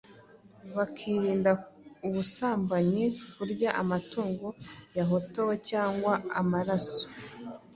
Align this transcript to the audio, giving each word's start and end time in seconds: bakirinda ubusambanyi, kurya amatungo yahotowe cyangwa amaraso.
bakirinda 0.75 1.51
ubusambanyi, 2.07 3.05
kurya 3.35 3.69
amatungo 3.81 4.47
yahotowe 4.97 5.53
cyangwa 5.69 6.13
amaraso. 6.39 7.05